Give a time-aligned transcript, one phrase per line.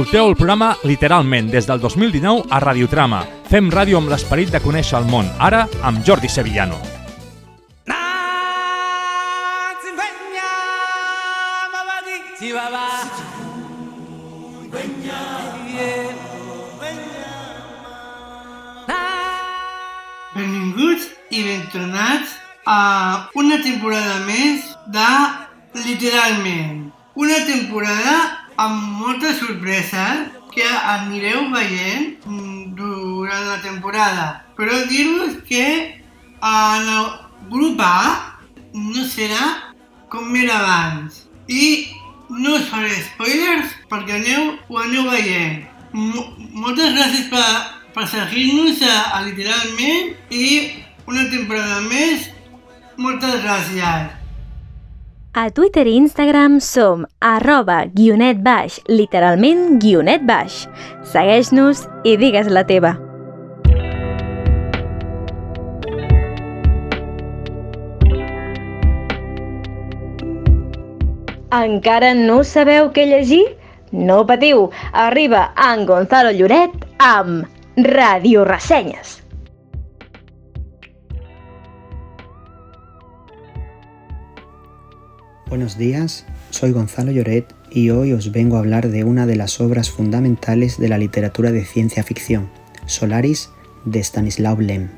[0.00, 3.18] Escolteu el programa literalment des del 2019 a Radiotrama.
[3.50, 6.78] Fem ràdio amb l'esperit de conèixer el món, ara amb Jordi Sevillano.
[20.32, 25.12] Benvinguts i ben tornats a una temporada més de
[25.84, 26.86] Literalment.
[27.20, 32.18] Una temporada amb moltes sorpreses que anireu veient
[32.76, 34.26] durant la temporada.
[34.58, 35.64] Però dir-vos que
[36.40, 37.08] en el
[37.52, 38.36] grup A
[38.74, 39.72] no serà
[40.12, 41.24] com era abans.
[41.48, 41.88] I
[42.30, 45.66] no us faré spoilers perquè aneu, ho aneu veient.
[45.92, 47.46] Moltes gràcies per,
[47.94, 50.46] per seguir-nos a, a Literalment i
[51.08, 52.30] una temporada més.
[53.00, 54.19] Moltes gràcies.
[55.32, 60.64] A Twitter i Instagram som arroba guionet baix, literalment guionet baix.
[61.06, 62.96] Segueix-nos i digues la teva.
[71.62, 73.44] Encara no sabeu què llegir?
[73.94, 77.46] No patiu, arriba en Gonzalo Lloret amb
[77.94, 79.19] Radio Ressenyes.
[85.50, 89.60] Buenos días, soy Gonzalo Lloret y hoy os vengo a hablar de una de las
[89.60, 92.48] obras fundamentales de la literatura de ciencia ficción,
[92.86, 93.50] Solaris
[93.84, 94.90] de Stanislav Lem.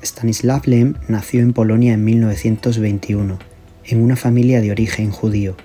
[0.00, 3.40] Stanislav Lem nació en Polonia en 1921,
[3.86, 5.56] en una familia de origen judío.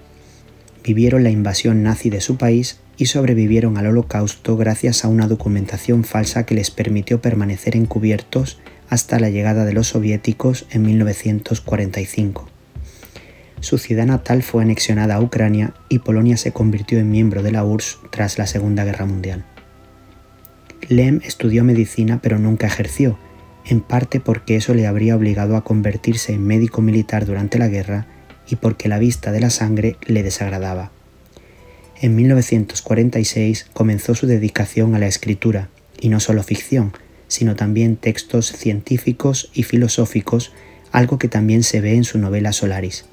[0.84, 6.04] Vivieron la invasión nazi de su país y sobrevivieron al holocausto gracias a una documentación
[6.04, 8.58] falsa que les permitió permanecer encubiertos
[8.90, 12.51] hasta la llegada de los soviéticos en 1945.
[13.62, 17.64] Su ciudad natal fue anexionada a Ucrania y Polonia se convirtió en miembro de la
[17.64, 19.46] URSS tras la Segunda Guerra Mundial.
[20.90, 23.20] Lem estudió medicina pero nunca ejerció,
[23.66, 28.08] en parte porque eso le habría obligado a convertirse en médico militar durante la guerra
[28.50, 30.92] y porque la vista de la sangre le desagradaba.
[32.02, 35.70] En 1946 comenzó su dedicación a la escritura,
[36.00, 36.94] y no solo ficción,
[37.28, 40.52] sino también textos científicos y filosóficos,
[40.92, 43.06] algo que también se ve en su novela Solaris.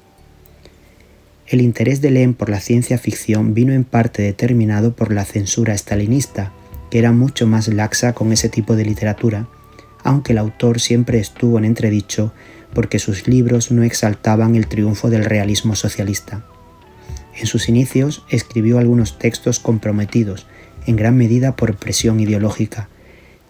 [1.49, 5.73] El interés de Lem por la ciencia ficción vino en parte determinado por la censura
[5.73, 6.51] estalinista,
[6.91, 9.47] que era mucho más laxa con ese tipo de literatura,
[10.03, 12.31] aunque el autor siempre estuvo en entredicho
[12.75, 16.45] porque sus libros no exaltaban el triunfo del realismo socialista.
[17.35, 20.45] En sus inicios escribió algunos textos comprometidos,
[20.85, 22.89] en gran medida por presión ideológica,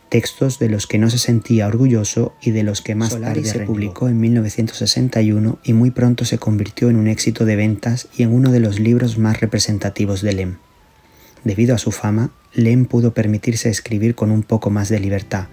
[0.09, 3.59] textos de los que no se sentía orgulloso y de los que más tarde se
[3.59, 8.33] publicó en 1961 y muy pronto se convirtió en un éxito de ventas y en
[8.33, 10.57] uno de los libros más representativos de Lem.
[11.43, 15.47] Debido a su fama, Lem pudo permitirse escribir con un poco más de libertad,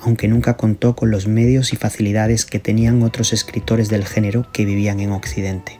[0.00, 4.64] aunque nunca contó con los medios y facilidades que tenían otros escritores del género que
[4.64, 5.78] vivían en Occidente.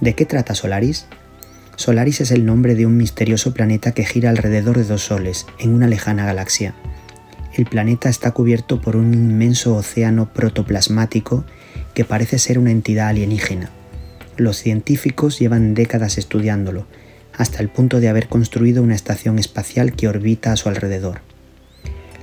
[0.00, 1.06] ¿De qué trata Solaris?
[1.76, 5.74] Solaris es el nombre de un misterioso planeta que gira alrededor de dos soles, en
[5.74, 6.74] una lejana galaxia.
[7.52, 11.44] El planeta está cubierto por un inmenso océano protoplasmático
[11.94, 13.70] que parece ser una entidad alienígena.
[14.36, 16.86] Los científicos llevan décadas estudiándolo,
[17.32, 21.20] hasta el punto de haber construido una estación espacial que orbita a su alrededor.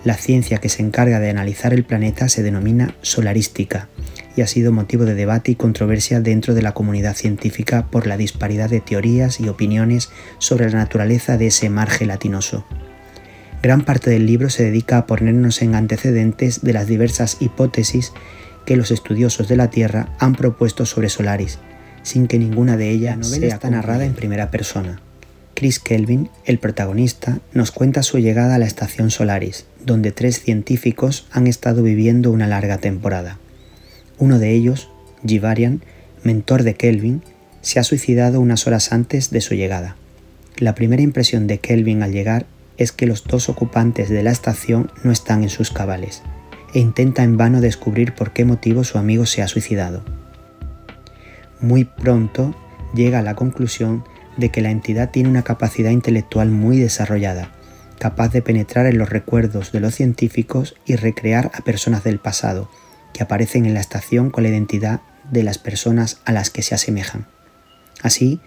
[0.04, 3.88] La ciencia que se encarga de analizar el planeta se denomina solarística
[4.36, 8.18] y ha sido motivo de debate y controversia dentro de la comunidad científica por la
[8.18, 12.66] disparidad de teorías y opiniones sobre la naturaleza de ese mar gelatinoso.
[13.62, 18.12] Gran parte del libro se dedica a ponernos en antecedentes de las diversas hipótesis
[18.66, 21.60] que los estudiosos de la Tierra han propuesto sobre Solaris,
[22.04, 25.02] sin que ninguna de ellas sea narrada en primera persona.
[25.54, 31.28] Chris Kelvin, el protagonista, nos cuenta su llegada a la estación Solaris, donde tres científicos
[31.32, 33.38] han estado viviendo una larga temporada.
[34.22, 34.88] Uno de ellos,
[35.26, 35.82] Givarian,
[36.24, 37.24] mentor de Kelvin,
[37.62, 39.96] se ha suicidado unas horas antes de su llegada.
[40.58, 42.46] La primera impresión de Kelvin al llegar
[42.78, 46.22] es que los dos ocupantes de la estación no están en sus cabales,
[46.76, 50.04] e intenta en vano descubrir por qué motivo su amigo se ha suicidado.
[51.60, 52.54] Muy pronto
[52.94, 54.04] llega a la conclusión
[54.38, 57.50] de que la entidad tiene una capacidad intelectual muy desarrollada,
[57.98, 62.70] capaz de penetrar en los recuerdos de los científicos y recrear a personas del pasado,
[63.14, 66.76] que aparecen en la estación con la identidad de las personas a las que se
[66.76, 67.28] asemejan.
[68.02, 68.40] Así,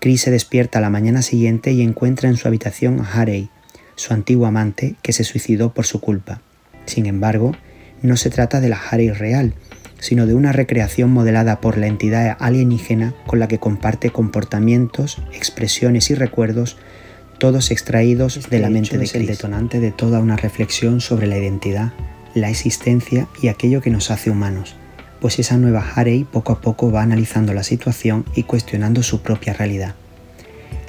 [0.00, 3.50] Chris se despierta la mañana siguiente y encuentra en su habitación a Harry,
[3.94, 6.40] su antiguo amante, que se suicidó por su culpa.
[6.84, 7.52] Sin embargo,
[8.02, 9.54] no se trata de la Harry real,
[9.98, 16.10] sino de una recreación modelada por la entidad alienígena con la que comparte comportamientos, expresiones
[16.10, 16.76] y recuerdos,
[17.38, 21.26] todos extraídos este de la mente de es el detonante de toda una reflexión sobre
[21.26, 21.92] la identidad,
[22.36, 24.76] la existencia y aquello que nos hace humanos,
[25.22, 29.54] pues esa nueva Harey poco a poco va analizando la situación y cuestionando su propia
[29.54, 29.94] realidad.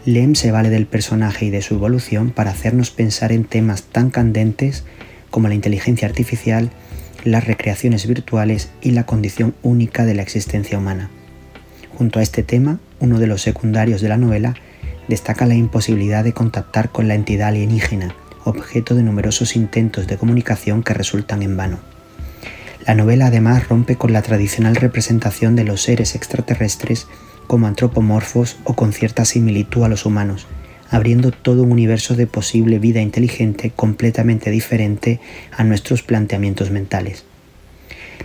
[0.04, 4.10] Lem se vale del personaje y de su evolución para hacernos pensar en temas tan
[4.10, 4.84] candentes
[5.32, 6.70] como la inteligencia artificial,
[7.24, 11.10] las recreaciones virtuales y la condición única de la existencia humana.
[11.98, 14.56] Junto a este tema, uno de los secundarios de la novela
[15.08, 18.14] destaca la imposibilidad de contactar con la entidad alienígena,
[18.48, 21.80] objeto de numerosos intentos de comunicación que resultan en vano.
[22.86, 27.08] La novela además rompe con la tradicional representación de los seres extraterrestres
[27.48, 30.48] como antropomorfos o con cierta similitud a los humanos,
[30.90, 35.20] abriendo todo un universo de posible vida inteligente completamente diferente
[35.52, 37.26] a nuestros planteamientos mentales.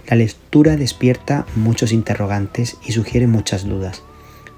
[0.09, 4.03] La lectura despierta muchos interrogantes y sugiere muchas dudas,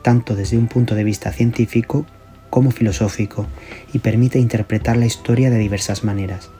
[0.02, 2.06] tanto desde un punto de vista científico
[2.54, 3.48] como filosófico,
[3.92, 6.50] y permite interpretar la historia de diversas maneras.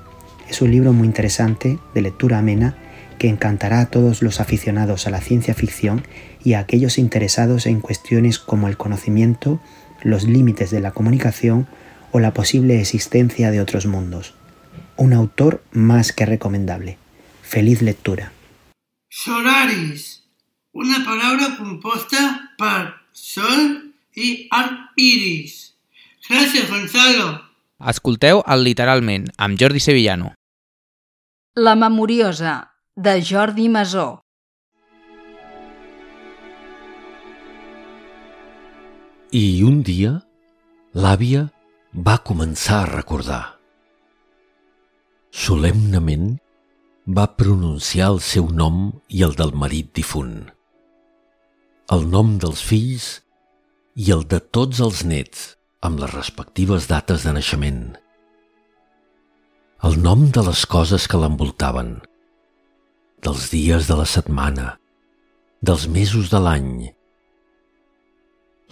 [0.49, 2.77] Es un libro muy interesante, de lectura amena,
[3.17, 6.05] que encantará a todos los aficionados a la ciencia ficción
[6.43, 9.61] y a aquellos interesados en cuestiones como el conocimiento,
[10.03, 11.69] los límites de la comunicación
[12.11, 14.35] o la posible existencia de otros mundos.
[14.97, 16.99] Un autor más que recomendable.
[17.43, 18.33] Feliz lectura.
[19.09, 20.25] Solaris,
[20.73, 24.49] una palabra compuesta por sol y
[24.97, 25.74] iris.
[26.29, 27.43] Gracias, Gonzalo.
[27.91, 30.33] Escolteu el literalment, amb Jordi Sevillano.
[31.55, 34.23] La memoriosa, de Jordi Masó.
[39.35, 40.15] I un dia,
[40.95, 41.43] l'àvia
[42.09, 43.43] va començar a recordar.
[45.35, 46.39] Solemnament
[47.19, 50.39] va pronunciar el seu nom i el del marit difunt,
[51.93, 53.11] el nom dels fills
[53.95, 55.45] i el de tots els nets
[55.85, 57.83] amb les respectives dates de naixement,
[59.85, 61.99] el nom de les coses que l'envoltaven,
[63.25, 64.79] dels dies de la setmana,
[65.61, 66.73] dels mesos de l'any,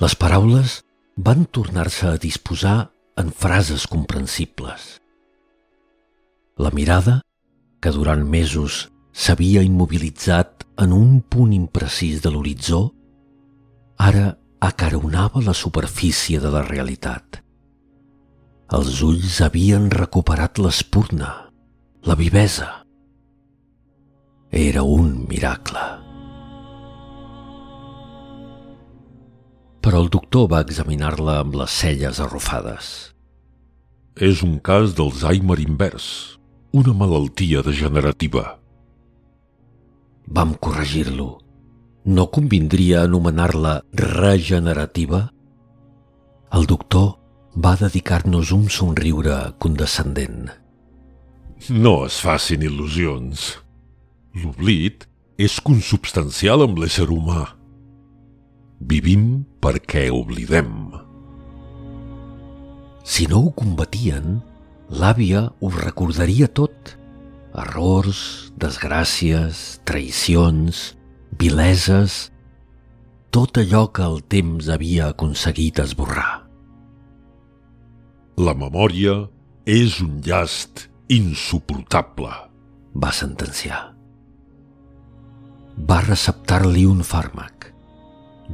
[0.00, 0.80] les paraules
[1.28, 2.78] van tornar-se a disposar
[3.20, 4.96] en frases comprensibles.
[6.56, 7.20] La mirada,
[7.84, 12.86] que durant mesos s'havia immobilitzat en un punt imprecís de l'horitzó,
[14.00, 14.32] ara
[14.62, 17.40] acaronava la superfície de la realitat.
[18.72, 21.32] Els ulls havien recuperat l'espurna,
[22.06, 22.70] la vivesa.
[24.52, 26.02] Era un miracle.
[29.82, 32.88] però el doctor va examinar-la amb les celles arrufades.
[34.14, 36.38] És un cas d'Alzheimer invers,
[36.70, 38.58] una malaltia degenerativa.
[40.30, 41.41] Vam corregir-lo.
[42.04, 45.28] No convindria anomenar-la regenerativa?
[46.50, 47.12] El doctor
[47.54, 50.48] va dedicar-nos un somriure condescendent.
[51.70, 53.44] No es facin il·lusions.
[54.34, 55.06] L'oblit
[55.38, 57.44] és consubstancial amb l'ésser humà.
[58.82, 60.72] Vivim perquè oblidem.
[63.06, 64.40] Si no ho combatien,
[64.90, 66.96] l'àvia ho recordaria tot.
[67.54, 70.82] Errors, desgràcies, traïcions,
[71.38, 72.30] vileses,
[73.32, 76.44] tot allò que el temps havia aconseguit esborrar.
[78.36, 79.16] La memòria
[79.68, 82.32] és un llast insuportable,
[82.94, 83.82] va sentenciar.
[85.88, 87.72] Va receptar-li un fàrmac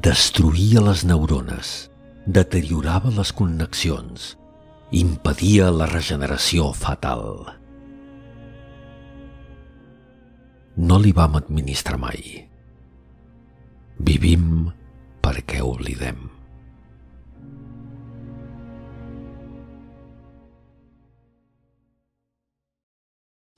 [0.02, 1.88] destruïa les neurones,
[2.26, 4.34] deteriorava les connexions,
[4.92, 7.24] impedia la regeneració fatal.
[10.78, 12.47] No li vam administrar mai.
[13.98, 14.68] Vivim
[15.18, 16.20] perquè oblidem.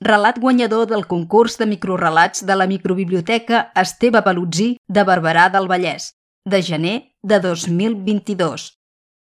[0.01, 6.15] Relat guanyador del concurs de microrelats de la microbiblioteca Esteve Balutzi de Barberà del Vallès,
[6.49, 8.71] de gener de 2022.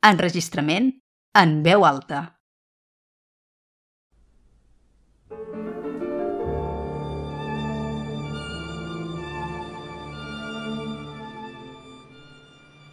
[0.06, 0.94] Enregistrament
[1.34, 2.22] en veu alta.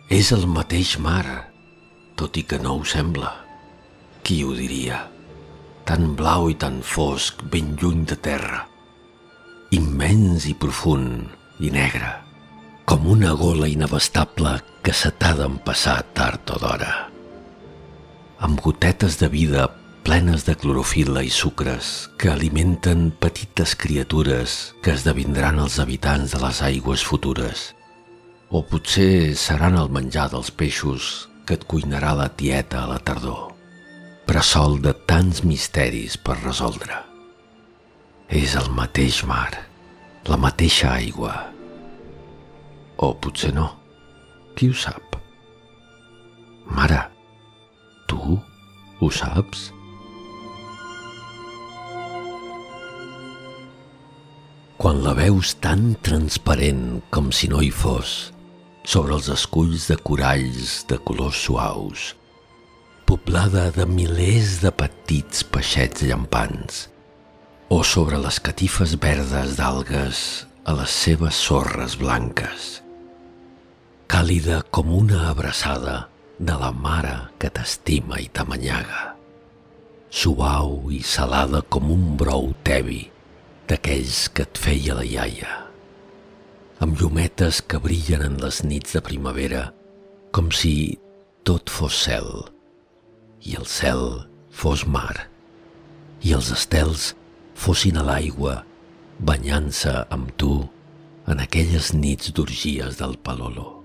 [0.09, 1.51] És el mateix mar,
[2.17, 3.33] tot i que no ho sembla.
[4.25, 5.03] Qui ho diria?
[5.89, 8.65] Tan blau i tan fosc, ben lluny de terra.
[9.77, 11.29] Immens i profund
[11.61, 12.17] i negre
[12.89, 16.93] com una gola inabastable que se t'ha d'empassar tard o d'hora.
[18.41, 19.67] Amb gotetes de vida
[20.07, 26.63] plenes de clorofil·la i sucres que alimenten petites criatures que esdevindran els habitants de les
[26.65, 27.75] aigües futures.
[28.49, 33.51] O potser seran el menjar dels peixos que et cuinarà la tieta a la tardor,
[34.41, 36.97] sol de tants misteris per resoldre.
[38.33, 39.53] És el mateix mar,
[40.25, 41.35] la mateixa aigua.
[42.97, 43.67] O potser no,
[44.57, 45.19] qui ho sap?
[46.73, 47.03] Mare,
[48.09, 48.41] tu
[49.01, 49.69] ho saps?
[54.81, 58.33] Quan la veus tan transparent com si no hi fos,
[58.89, 62.15] sobre els esculls de coralls de colors suaus,
[63.05, 66.87] poblada de milers de petits peixets llampants,
[67.69, 70.23] o sobre les catifes verdes d'algues
[70.65, 72.71] a les seves sorres blanques,
[74.09, 76.01] càlida com una abraçada
[76.41, 79.05] de la mare que t'estima i t'amanyaga,
[80.09, 83.03] suau i salada com un brou tebi,
[83.69, 85.68] d'aquells que et feia la iaia,
[86.85, 89.69] amb llumetes que brillen en les nits de primavera
[90.35, 90.99] com si
[91.49, 92.29] tot fos cel
[93.49, 94.05] i el cel
[94.55, 95.27] fos mar
[96.27, 97.13] i els estels
[97.59, 98.61] fossin a l'aigua
[99.19, 100.53] banyant-se amb tu
[101.29, 103.83] en aquelles nits d'orgies del Palolo.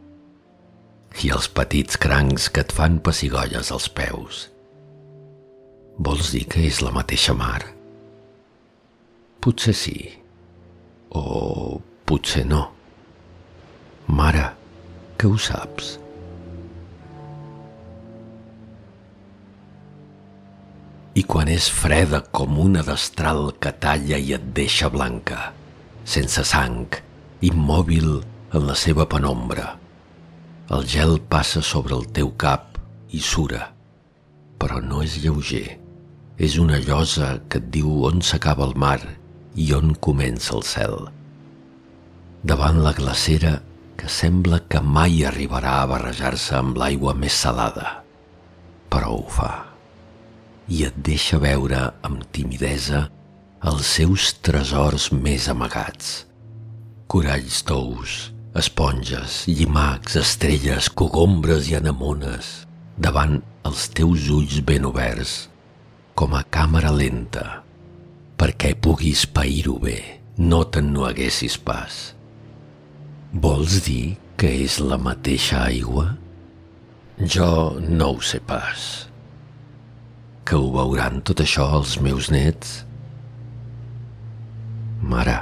[1.23, 4.47] I els petits crancs que et fan pessigolles als peus.
[5.97, 7.61] Vols dir que és la mateixa mar?
[9.43, 9.97] Potser sí.
[11.13, 12.63] O potser no.
[14.07, 14.49] Mare,
[15.17, 15.97] que ho saps?
[21.13, 25.53] I quan és freda com una destral que talla i et deixa blanca,
[26.03, 26.87] sense sang,
[27.45, 28.09] immòbil
[28.53, 29.75] en la seva penombra.
[30.73, 32.79] El gel passa sobre el teu cap
[33.13, 33.69] i sura,
[34.59, 35.79] però no és lleuger.
[36.41, 38.99] És una llosa que et diu on s'acaba el mar
[39.53, 40.95] i on comença el cel.
[42.43, 43.59] Davant la glacera
[44.03, 48.01] que sembla que mai arribarà a barrejar-se amb l'aigua més salada,
[48.91, 49.51] però ho fa.
[50.67, 53.05] I et deixa veure amb timidesa
[53.71, 56.09] els seus tresors més amagats.
[57.07, 58.17] Coralls tous,
[58.59, 62.49] esponges, llimacs, estrelles, cogombres i anemones,
[62.99, 65.45] davant els teus ulls ben oberts,
[66.11, 67.61] com a càmera lenta,
[68.35, 69.95] perquè puguis pair-ho bé,
[70.43, 72.12] no te'n no haguessis pas.
[73.33, 76.11] Vols dir que és la mateixa aigua?
[77.17, 78.83] Jo no ho sé pas.
[80.45, 82.83] Que ho veuran tot això els meus nets?
[85.01, 85.39] Mare,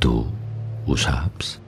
[0.00, 0.24] tu
[0.86, 1.58] ho saps?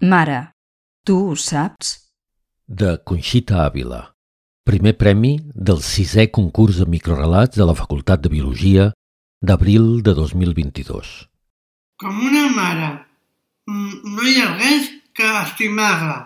[0.00, 0.52] Mare,
[1.02, 1.88] tu ho saps?
[2.70, 4.14] De Conxita Ávila.
[4.62, 8.92] Primer premi del sisè concurs de microrelats de la Facultat de Biologia
[9.42, 11.26] d'abril de 2022.
[11.98, 12.92] Com una mare.
[13.66, 14.86] Mm, no hi ha res
[15.18, 16.20] que estimar-la.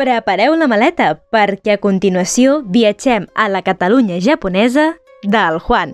[0.00, 4.86] Prepareu la maleta perquè a continuació viatgem a la Catalunya japonesa
[5.34, 5.92] del Juan.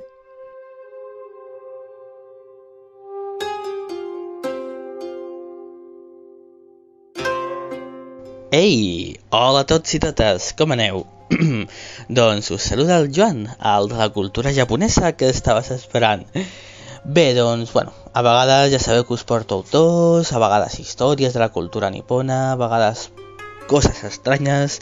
[8.54, 9.18] Ei!
[9.34, 11.02] Hola a tots i totes, com aneu?
[12.20, 16.28] doncs us saluda el Joan, el de la cultura japonesa que estaves esperant.
[17.02, 21.42] Bé, doncs, bueno, a vegades ja sabeu que us porto autors, a vegades històries de
[21.42, 23.08] la cultura nipona, a vegades
[23.70, 24.80] coses estranyes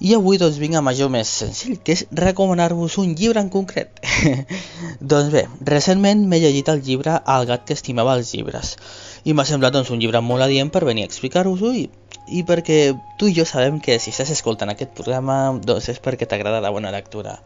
[0.00, 4.00] i avui doncs vinc amb allò més senzill, que és recomanar-vos un llibre en concret.
[5.12, 8.74] doncs bé, recentment m'he llegit el llibre El gat que estimava els llibres
[9.26, 11.86] i m'ha semblat doncs, un llibre molt adient per venir a explicar-vos-ho i,
[12.30, 12.78] i perquè
[13.18, 16.70] tu i jo sabem que si estàs escoltant aquest programa doncs és perquè t'agrada la
[16.74, 17.40] bona lectura.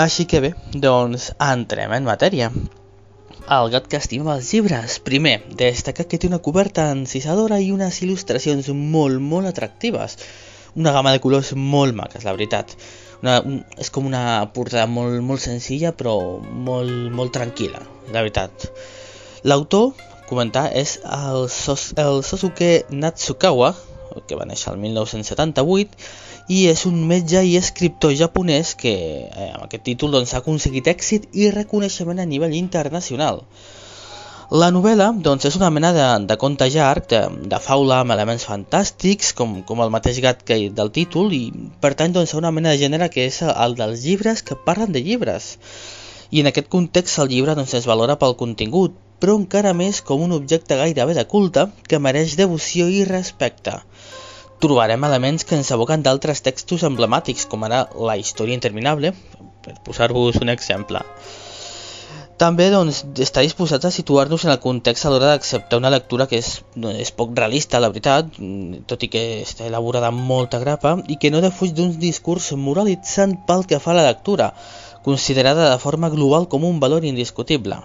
[0.00, 2.52] Així que bé, doncs entrem en matèria.
[3.50, 5.00] El gat que estima els llibres.
[5.02, 10.14] Primer, destacar que té una coberta encisadora i unes il·lustracions molt, molt atractives.
[10.78, 12.76] Una gamma de colors molt maques, la veritat.
[13.24, 14.22] Una, un, és com una
[14.54, 17.82] portada molt, molt senzilla però molt, molt tranquil·la,
[18.14, 18.70] la veritat.
[19.42, 19.98] L'autor,
[20.30, 23.74] comentar, és el, Sos, el Sosuke Natsukawa,
[24.30, 25.98] que va néixer el 1978,
[26.50, 30.88] i és un metge i escriptor japonès que eh, amb aquest títol doncs, ha aconseguit
[30.90, 33.44] èxit i reconeixement a nivell internacional.
[34.50, 37.20] La novel·la doncs, és una mena de, de conte llarg, de,
[37.52, 41.52] de faula amb elements fantàstics, com, com el mateix gat que del títol, i
[41.84, 45.04] pertany doncs, a una mena de gènere que és el dels llibres que parlen de
[45.06, 45.52] llibres.
[46.34, 50.26] I en aquest context el llibre doncs, es valora pel contingut, però encara més com
[50.26, 53.78] un objecte gairebé de culte que mereix devoció i respecte.
[54.60, 59.14] Trobarem elements que ens evoquen d'altres textos emblemàtics, com ara la història interminable,
[59.64, 61.00] per posar-vos un exemple.
[62.40, 66.38] També doncs, està disposat a situar-nos en el context a l'hora d'acceptar una lectura que
[66.40, 66.48] és,
[66.92, 68.38] és poc realista, la veritat,
[68.88, 73.36] tot i que està elaborada amb molta grapa, i que no defuig d'un discurs moralitzant
[73.48, 74.54] pel que fa a la lectura,
[75.04, 77.82] considerada de forma global com un valor indiscutible.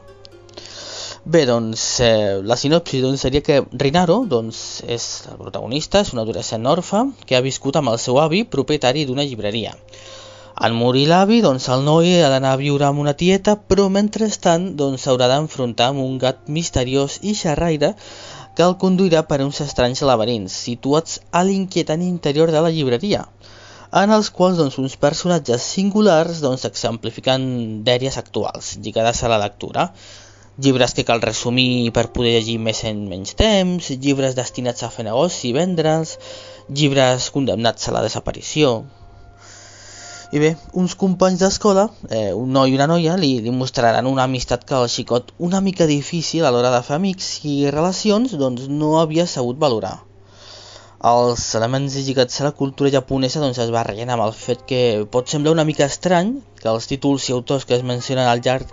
[1.25, 4.57] Bé, doncs, eh, la sinopsi doncs, seria que Rinaro doncs,
[4.95, 9.07] és el protagonista, és un adolescent orfe que ha viscut amb el seu avi, propietari
[9.09, 9.71] d'una llibreria.
[10.67, 14.67] En morir l'avi, doncs el noi ha d'anar a viure amb una tieta, però mentrestant
[14.77, 17.95] doncs s'haurà d'enfrontar amb un gat misteriós i xerraire
[18.53, 23.25] que el conduirà per uns estranys laberints situats a l'inquietant interior de la llibreria,
[24.03, 27.49] en els quals doncs, uns personatges singulars doncs, exemplifiquen
[27.89, 29.89] dèries actuals lligades a la lectura,
[30.57, 35.07] llibres que cal resumir per poder llegir més en menys temps, llibres destinats a fer
[35.09, 36.17] negoci i vendre'ls,
[36.69, 38.77] llibres condemnats a la desaparició,
[40.35, 40.49] i bé,
[40.81, 44.75] uns companys d'escola, eh, un noi i una noia, li, li mostraran una amistat que
[44.75, 49.27] el xicot una mica difícil a l'hora de fer amics i relacions doncs no havia
[49.29, 49.93] sabut valorar.
[51.11, 54.81] Els elements lligats a la cultura japonesa doncs, es barregen amb el fet que
[55.15, 58.71] pot semblar una mica estrany que els títols i autors que es mencionen al llarg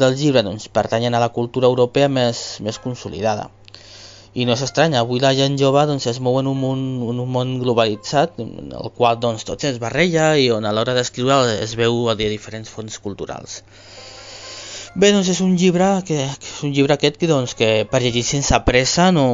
[0.00, 3.50] del llibre doncs, pertanyen a la cultura europea més, més consolidada.
[4.36, 7.20] I no és estrany, avui la gent jove doncs, es mou en un món, en
[7.22, 11.54] un món globalitzat, en el qual doncs, tot es barreja i on a l'hora d'escriure
[11.54, 13.62] es veu de diferents fons culturals.
[14.96, 18.22] Bé, doncs és un llibre, que, és un llibre aquest que, doncs, que per llegir
[18.24, 19.26] sense pressa, no,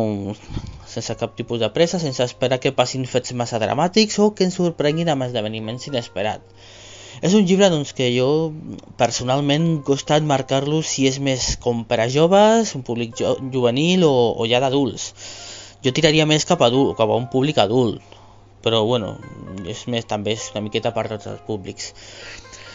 [0.90, 4.58] sense cap tipus de pressa, sense esperar que passin fets massa dramàtics o que ens
[4.58, 6.70] sorprenguin amb esdeveniments inesperats.
[7.20, 8.28] És un llibre doncs, que jo
[9.00, 14.14] personalment costa marcar-lo si és més com per a joves, un públic jo, juvenil o,
[14.38, 15.12] o ja d'adults.
[15.84, 18.00] Jo tiraria més cap a, cap a un públic adult,
[18.64, 19.16] però bueno,
[19.68, 21.92] és més també és una miqueta per tots els públics.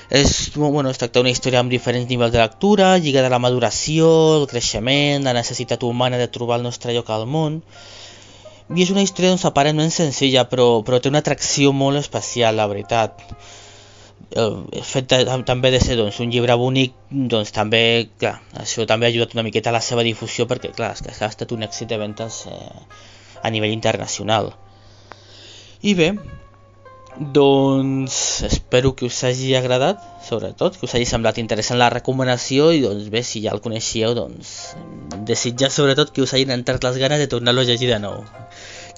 [0.08, 4.08] És, bueno, es tracta d'una història amb diferents nivells de lectura, lligada a la maduració,
[4.38, 7.62] el creixement, la necessitat humana de trobar el nostre lloc al món,
[8.76, 12.68] i és una història doncs, aparentment senzilla, però, però té una atracció molt especial, la
[12.72, 13.24] veritat
[14.36, 19.08] el fet de, també de ser doncs, un llibre bonic doncs també, clar, això també
[19.08, 21.64] ha ajudat una miqueta a la seva difusió perquè clar, és que ha estat un
[21.64, 22.58] èxit de ventes eh,
[23.42, 24.52] a nivell internacional.
[25.82, 26.12] I bé
[27.18, 32.84] doncs espero que us hagi agradat sobretot, que us hagi semblat interessant la recomanació i
[32.84, 34.76] doncs bé, si ja el coneixíeu doncs
[35.26, 38.22] desitjar sobretot que us hagin entrat les ganes de tornar-lo a llegir de nou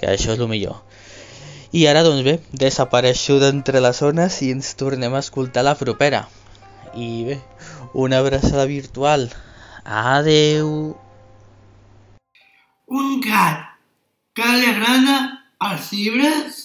[0.01, 0.81] que això és el millor
[1.71, 6.23] i ara, doncs bé, desapareixo d'entre les zones i ens tornem a escoltar la propera.
[6.97, 7.37] I bé,
[7.93, 9.29] una abraçada virtual.
[9.85, 10.97] Adeu!
[12.89, 13.67] Un gat
[14.33, 15.17] que li agrada
[15.69, 16.61] els llibres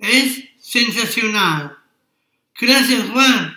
[0.00, 0.40] és
[0.72, 1.68] sensacional.
[2.60, 3.50] Gràcies, Juan!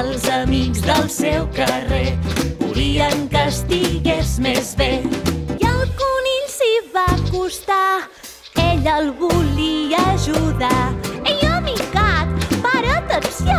[0.00, 2.16] Els amics del seu carrer
[2.60, 5.02] volien que estigués més bé.
[5.60, 8.08] I el conill s'hi va acostar,
[8.62, 10.88] ell el volia ajudar.
[11.24, 12.32] Ei, amicat,
[12.64, 13.58] para atenció,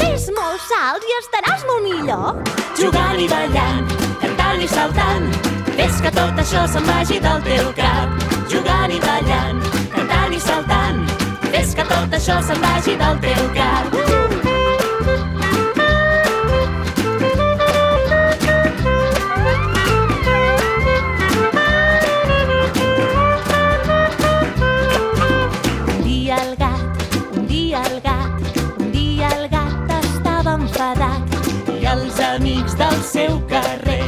[0.00, 2.42] fes molts salts i estaràs molt millor.
[2.80, 3.94] Jugant i ballant,
[4.24, 5.30] cantant i saltant,
[5.78, 8.28] fes que tot això se'n vagi del teu cap.
[8.50, 11.06] Jugant i ballant, cantant i saltant,
[11.48, 13.98] fes que tot això se'n vagi del teu cap.
[14.04, 14.39] Uh!
[32.80, 34.04] Del seu carrer.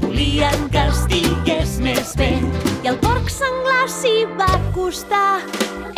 [0.00, 2.30] Volien que estigués més bé.
[2.82, 5.42] I el porc senglar s'hi va acostar.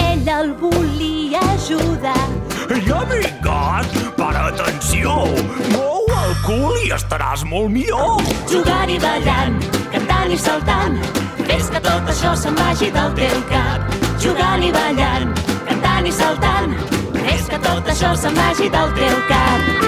[0.02, 2.24] Ell el volia ajudar.
[2.66, 5.14] Ei, amic gat, para atenció
[5.70, 8.18] mou el cul i estaràs molt millor.
[8.50, 9.60] Jugant i ballant,
[9.94, 10.98] cantant i saltant
[11.46, 13.98] fes que tot això se'n vagi del teu cap.
[14.22, 15.30] Jugant i ballant,
[15.70, 16.74] cantant i saltant
[17.20, 19.86] fes que tot això se'n vagi del teu cap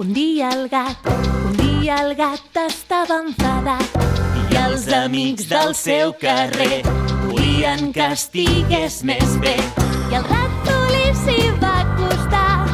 [0.00, 0.96] un dia el gat,
[1.44, 3.98] un dia el gat estava enfadat
[4.48, 6.78] i els amics del seu carrer
[7.26, 9.52] volien que estigués més bé.
[10.08, 12.64] I el ratolí s'hi va acostar,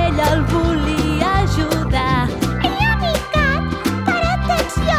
[0.00, 2.26] ell el volia ajudar.
[2.66, 3.78] Ei, amic gat,
[4.10, 4.98] per atenció,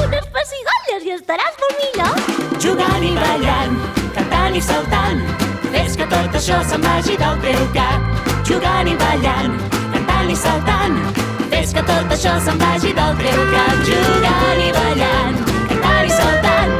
[0.00, 2.34] unes pessigolles i estaràs molt millor.
[2.64, 3.80] Jugant i ballant,
[4.16, 5.24] cantant i saltant,
[5.68, 8.12] fes que tot això se'n vagi del teu cap.
[8.48, 9.58] Jugant i ballant,
[10.24, 10.96] cantant i saltant,
[11.50, 13.80] fes que tot això se'n vagi del teu cap.
[13.84, 15.36] Jugant i ballant,
[15.68, 16.72] cantant i saltant,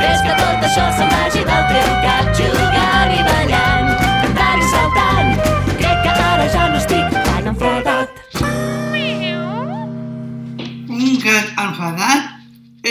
[0.00, 2.30] fes que tot això se'n vagi del teu cap.
[2.38, 3.90] Jugant i ballant,
[4.22, 5.28] cantant i saltant,
[5.80, 8.08] crec que ara ja no estic tan enfadat.
[10.88, 12.22] Un gat enfadat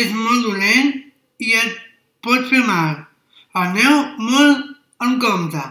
[0.04, 0.94] és molt dolent
[1.40, 1.82] i et
[2.22, 3.02] pot fer mal.
[3.56, 4.70] Aneu molt
[5.02, 5.66] en compte.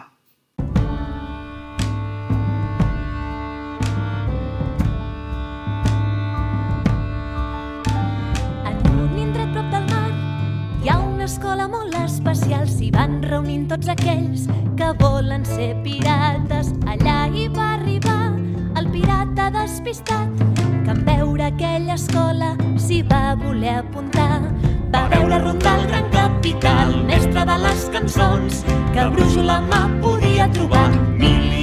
[11.35, 12.66] Escola molt especial.
[12.70, 14.47] S'hi van reunint tots aquells
[14.79, 16.70] que volen ser pirates.
[16.90, 18.31] Allà hi va arribar
[18.79, 20.44] el pirata despistat
[20.85, 24.42] que en veure aquella escola s'hi va voler apuntar.
[24.94, 28.62] Va veure rondar el gran capital, mestre de les cançons,
[28.94, 30.87] que brújula mà podia trobar
[31.18, 31.54] mil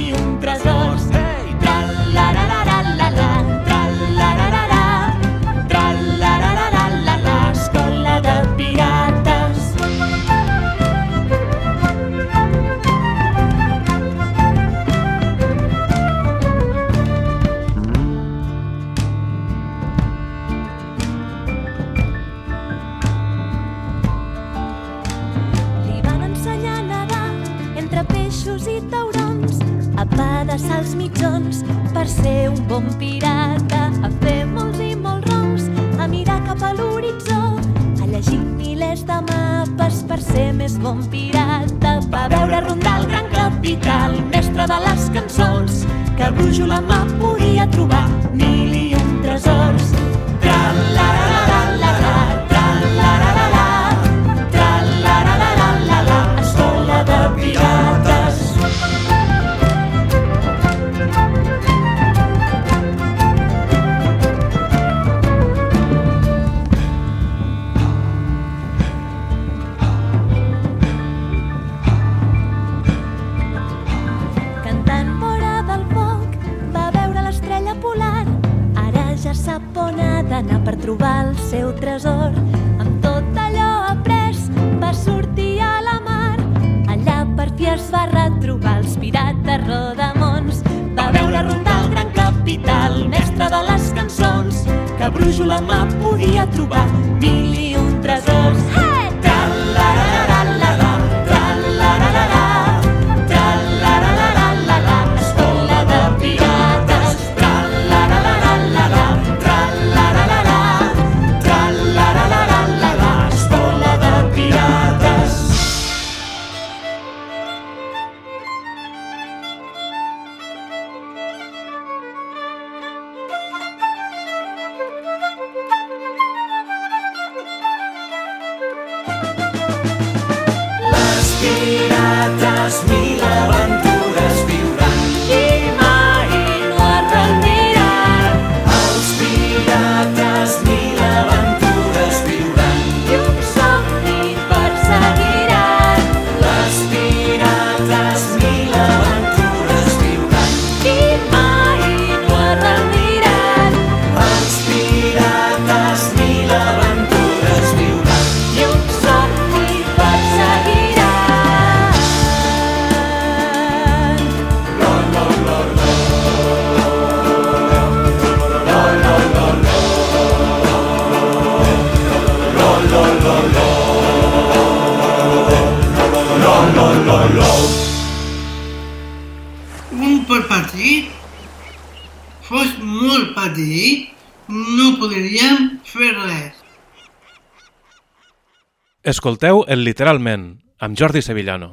[189.22, 190.46] Escolteu el Literalment,
[190.82, 191.68] amb Jordi Sevillano.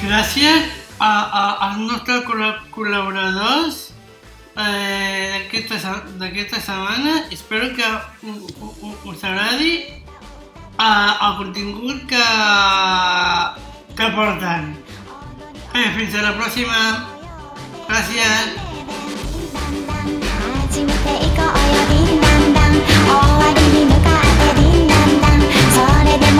[0.00, 0.66] Gràcies
[1.00, 3.78] a, a, als nostres col·la- col·laboradors
[4.56, 7.14] eh, d'aquesta se- d'aquesta setmana.
[7.34, 7.86] Espero que
[9.10, 12.24] us agradi eh, el contingut que,
[13.98, 14.74] que porten.
[15.96, 16.80] fins a la pròxima.
[17.88, 18.65] Gràcies.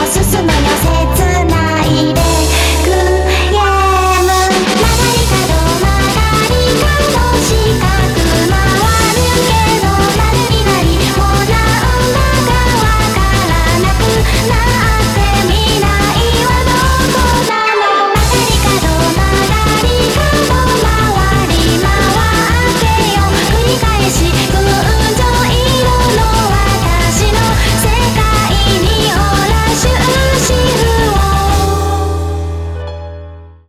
[0.06, 0.56] 進むよ。
[1.16, 2.65] 切ないで。